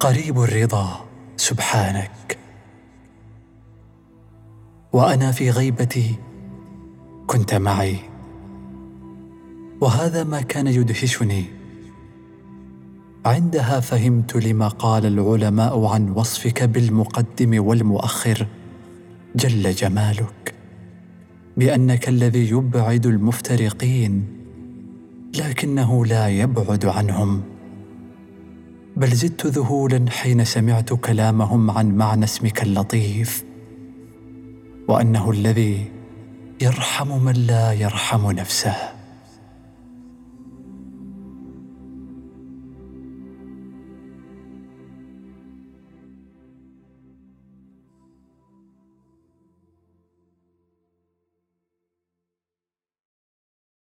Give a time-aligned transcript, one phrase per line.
[0.00, 1.04] قريب الرضا
[1.36, 2.38] سبحانك.
[4.92, 6.14] وأنا في غيبتي
[7.26, 7.96] كنت معي.
[9.80, 11.44] وهذا ما كان يدهشني.
[13.26, 18.46] عندها فهمت لما قال العلماء عن وصفك بالمقدم والمؤخر
[19.36, 20.54] جل جمالك.
[21.56, 24.26] بأنك الذي يبعد المفترقين
[25.38, 27.57] لكنه لا يبعد عنهم.
[28.98, 33.44] بل زدت ذهولا حين سمعت كلامهم عن معنى اسمك اللطيف
[34.88, 35.84] وأنه الذي
[36.60, 38.97] يرحم من لا يرحم نفسه.